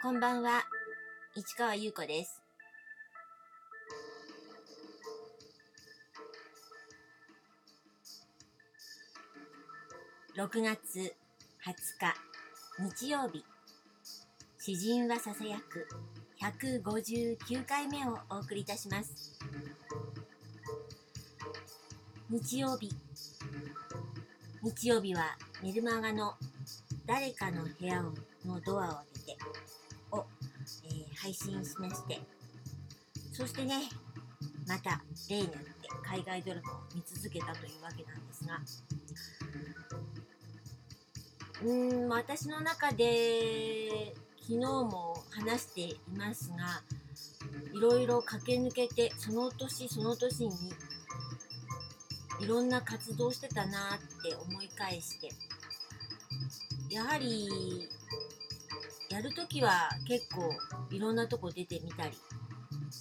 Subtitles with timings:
[0.00, 0.62] こんばんは、
[1.34, 2.40] 市川優子です。
[10.36, 11.16] 6月
[11.64, 11.74] 20
[12.78, 13.44] 日日曜日。
[14.60, 15.88] 詩人はささやく。
[16.40, 19.36] 159回目をお送りいたします。
[22.30, 22.88] 日曜日。
[24.62, 26.34] 日曜日はメルマガの
[27.04, 28.00] 誰かの部屋
[28.46, 29.38] のドアを開けて
[30.12, 30.24] を、
[30.84, 32.20] えー配信しまして。
[33.32, 33.88] そしてね
[34.66, 35.00] また
[35.30, 38.60] 例によって海外ドラマを見続けたというわけなんですが。
[41.62, 46.82] うーん私の中で昨日も話していますが
[47.74, 50.54] いろいろ駆け抜けてその年その年に
[52.40, 55.28] いろんな活動してたなって思い返して
[56.90, 57.88] やはり
[59.10, 60.50] やるときは結構
[60.90, 62.16] いろんなとこ出てみたり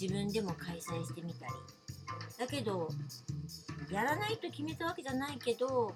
[0.00, 1.52] 自分でも開催してみたり。
[2.38, 2.88] だけど
[3.90, 5.94] やらないと決めたわけじゃないけど、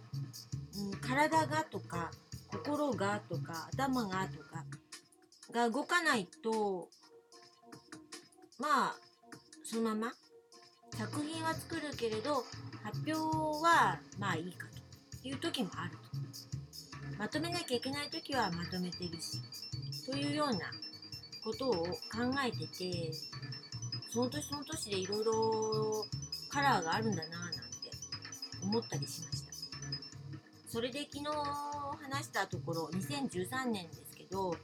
[0.77, 2.11] うん、体がとか
[2.49, 4.65] 心がとか頭がとか
[5.53, 6.89] が動かないと
[8.59, 8.97] まあ
[9.65, 10.13] そのまま
[10.97, 12.45] 作品は作るけれど
[12.83, 13.13] 発表
[13.65, 14.67] はまあいいか
[15.23, 16.21] という時もあると。
[17.19, 19.39] まとめなきゃいけない時はまとめてるし。
[20.11, 20.59] というような
[21.45, 21.95] ことを考
[22.45, 23.13] えてて
[24.11, 26.05] その年その年でいろいろ
[26.49, 27.59] カラーがあるんだなぁなんて
[28.63, 29.51] 思ったりしました。
[30.67, 34.55] それで昨日話したところ2013年ですけど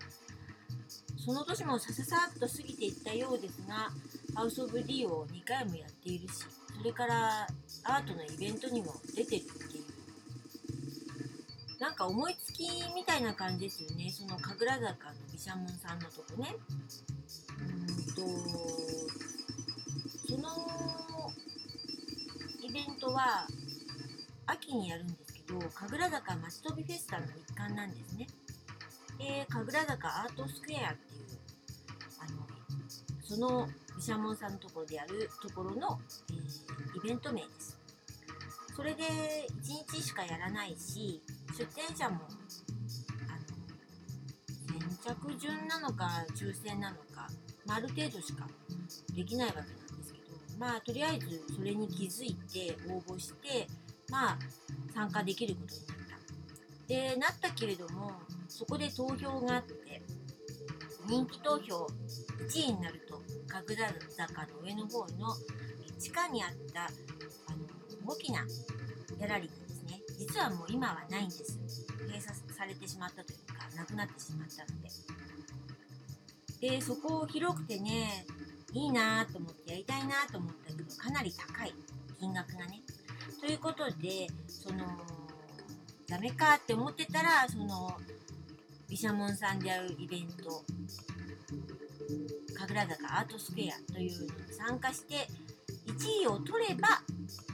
[1.19, 3.91] その年もさささっと過ぎていったようですが
[4.36, 6.44] ハウス・オブ・ディを2回もやっているし
[6.78, 7.48] それから
[7.83, 9.42] アートのイベントにも出てる
[11.78, 14.10] なんか思いつきみたいな感じですよね。
[14.10, 16.54] その神楽坂の毘沙門さんのとこね。
[17.59, 18.22] うーんと
[20.28, 20.48] その
[22.62, 23.47] イベントは
[24.47, 28.26] 秋にやるんですけど神楽坂まち飛びフェスタの一環なんですね。
[29.19, 31.26] で神楽坂アートスクエアっていう
[32.20, 32.47] あの
[33.22, 36.00] その毘沙門さんのところでやるところの、
[36.31, 37.78] えーイベント名です。
[38.75, 42.20] それで1日しかやらないし出店者も
[43.28, 43.32] あ
[44.72, 47.28] の先着順なのか抽選なのか、
[47.66, 48.46] まあ、ある程度しか
[49.14, 49.66] できないわけなん
[49.98, 53.66] ですけどまあとりあえずそれに気づいて応募して
[54.10, 54.38] まあ
[54.94, 56.16] 参加できることになった。
[56.86, 58.12] でなったけれども
[58.48, 60.02] そこで投票があって
[61.08, 65.34] 人気投票1位になると神楽坂の上の方の
[65.98, 67.66] 地下にあったあの
[68.06, 69.66] 大きなギャラリー
[70.19, 71.59] 実はもう今はないんです。
[72.06, 74.88] 閉鎖されてしまったというかなくなってしまったので。
[76.60, 78.25] でそこを広くてね
[78.72, 81.75] いいなと思ってやりたいなと思ったけどかなり高い
[82.19, 82.82] 金額がね。
[83.41, 84.84] ということでその
[86.09, 87.97] ダメかって思ってたらその
[88.88, 90.65] 毘沙門さんでやるイベント
[92.56, 95.26] 神楽坂アートスクエアというのに参加して
[95.87, 96.88] 1位を取れば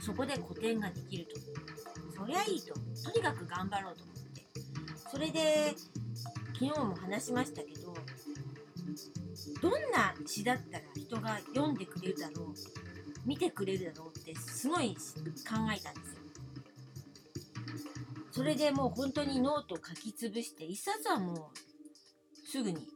[0.01, 1.62] そこで個展ができると。
[2.23, 2.73] そりゃいいと。
[2.73, 4.47] とにかく頑張ろうと思って。
[5.11, 5.75] それで
[6.53, 7.93] 昨日も話しましたけど
[9.61, 12.53] どんな詩だったら人が読んでくれるだろう
[13.25, 15.01] 見てくれるだろうってすごい考
[15.75, 16.23] えたんですよ。
[18.31, 22.87] それでもう本当にノートを書き潰して一冊はもうすぐに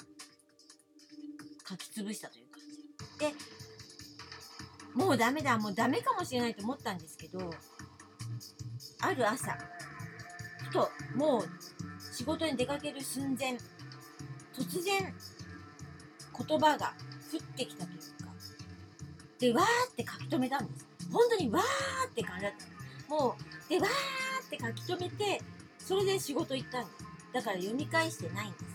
[1.69, 3.33] 書き潰したという感じで
[4.95, 7.51] もうダメだもうダメかもしれないと思ったんですけど
[9.01, 9.57] ある朝
[10.63, 11.43] ふともう
[12.13, 13.57] 仕事に出かける寸前
[14.53, 15.13] 突然
[16.47, 16.93] 言葉が
[17.31, 18.31] 降ってきたというか
[19.39, 20.87] でわーって書き留めたんです。
[21.11, 22.53] 本当にわーって感じだっ
[23.07, 23.13] た。
[23.13, 23.35] も
[23.67, 25.41] うでわーって書き留めて
[25.77, 27.05] それで仕事行ったんです。
[27.33, 28.65] だから読み返してないんです。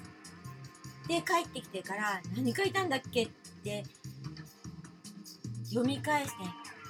[1.08, 3.28] で帰ってきてから何書いたんだっけっ
[3.64, 3.84] て
[5.64, 6.36] 読み返して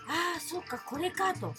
[0.06, 1.54] ああそっかこれかと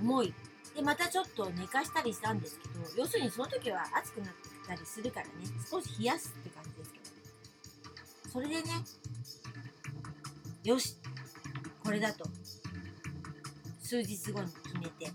[0.00, 0.32] 思い
[0.74, 5.32] でまたちょっと寝かしたりしたんですけど要するにその時は暑くなってたりするからね
[5.70, 6.98] 少し冷やすって感じですけ
[8.28, 8.62] どそれでね
[10.64, 10.96] よし
[11.84, 12.24] これだと。
[13.82, 15.12] 数日後に決めて。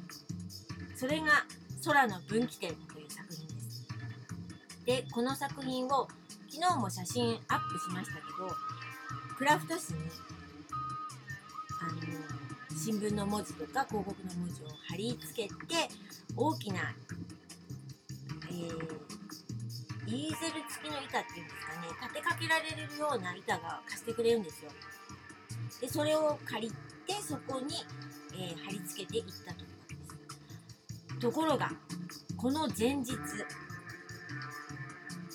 [0.96, 1.46] それが
[1.86, 3.88] 「空の分岐点」という作品です。
[4.86, 6.08] でこの作品を
[6.50, 8.56] 昨日も写真アップしましたけど
[9.38, 10.10] クラフト紙に
[11.82, 12.47] あの
[12.78, 15.90] 新聞の文字とか広告の文字を貼り付けて
[16.36, 16.94] 大きな、
[18.50, 19.08] えー
[20.10, 24.72] イーゼル付きの板っていうんですかね立てかけられるような板が貸してくれるんですよ。
[25.82, 26.74] でそれを借り
[27.06, 27.76] てそこに、
[28.34, 31.20] えー貼り付けていったというわけです。
[31.20, 31.72] ところが
[32.38, 33.18] この前日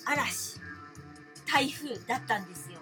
[0.05, 0.59] 嵐
[1.45, 2.79] 台風だったんですよ。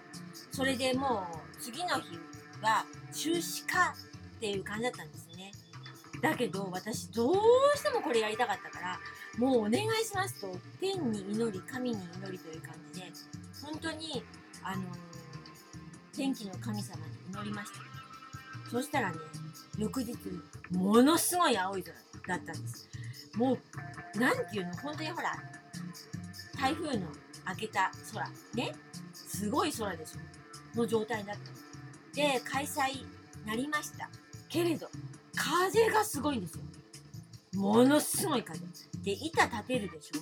[0.51, 2.17] それでもう次の日
[2.61, 3.93] は中止か
[4.41, 5.51] っていう感じだったんですよね。
[6.19, 7.35] だけど私どう
[7.75, 8.99] してもこれやりたかったから
[9.37, 13.11] もうお願いしますと天に祈り神に祈りという感じで
[13.63, 14.23] 本当に
[14.63, 14.85] あのー
[16.13, 18.69] 天気の神様に祈りました。
[18.69, 19.17] そしたらね
[19.77, 20.15] 翌日
[20.71, 21.95] ものすごい青い空
[22.27, 22.89] だったんです。
[23.35, 23.53] も
[24.15, 25.37] うなんていうの本当にほら
[26.59, 27.07] 台風の
[27.47, 28.73] 明けた空ね。
[29.13, 30.77] すごい空でしょ。
[30.77, 32.15] の状態だった。
[32.15, 33.05] で開催
[33.45, 34.09] なりました。
[34.51, 34.89] けれど
[35.35, 36.61] 風がすごいんですよ。
[37.55, 38.59] ものすごい風。
[39.03, 40.19] で板立てるでしょ？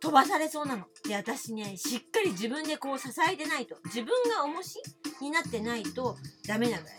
[0.00, 0.86] 飛ばされそうなの。
[1.06, 3.76] で私ねしっかり自分でこう支えてないと。
[3.84, 4.80] 自分が重し
[5.20, 6.96] になってないとダメなぐらい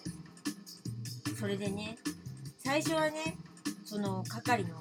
[1.39, 1.97] それでね
[2.59, 3.38] 最初はね
[3.83, 4.75] その係の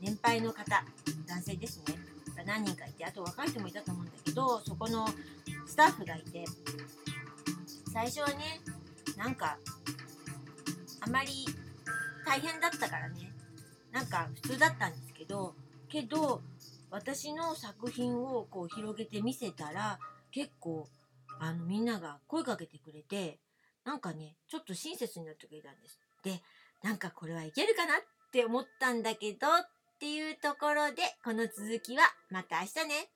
[0.00, 0.84] 年配の方
[1.26, 1.96] 男性ですね。
[2.36, 5.06] が何人かいてあと若い人もいたと思うんだけどそこの
[5.66, 6.44] スタッフがいて
[7.92, 8.60] 最初はね
[9.16, 9.56] なんか
[11.06, 11.44] あまり
[12.24, 13.30] 大変だったからね。
[13.92, 15.54] なんか普通だったんですけど
[15.88, 16.40] けど
[16.90, 19.98] 私の作品をこう広げて見せたら
[20.32, 20.88] 結構
[21.38, 23.38] あのみんなが声かけてくれて
[23.84, 26.00] なんかねちょっと親切になってくれたんです。
[26.24, 26.40] で
[26.82, 27.96] なんかこれはいけるかなっ
[28.32, 29.50] て思ったんだけどっ
[30.00, 33.13] ていうところでこの続きはまた明日ね。